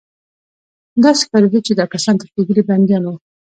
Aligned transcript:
داسې 1.03 1.23
ښکارېده 1.27 1.59
چې 1.67 1.73
دا 1.79 1.85
کسان 1.93 2.15
تښتېدلي 2.21 2.63
بندیان 2.69 3.03
وو 3.05 3.15